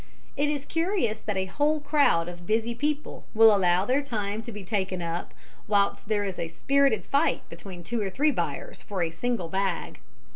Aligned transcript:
It 0.35 0.49
is 0.49 0.65
curious 0.65 1.21
that 1.21 1.37
a 1.37 1.45
whole 1.45 1.79
crowd 1.79 2.27
of 2.27 2.47
busy 2.47 2.73
people 2.73 3.23
will 3.35 3.55
allow 3.55 3.85
their 3.85 4.01
time 4.01 4.41
to 4.41 4.51
be 4.51 4.63
taken 4.63 4.99
up 4.99 5.31
whilst 5.67 6.07
there 6.07 6.23
is 6.25 6.39
a 6.39 6.47
spirited 6.47 7.05
fight 7.05 7.47
between 7.49 7.83
two 7.83 8.01
or 8.01 8.09
three 8.09 8.31
buyers 8.31 8.81
for 8.81 9.03
a 9.03 9.11
single 9.11 9.47
bag. 9.47 9.99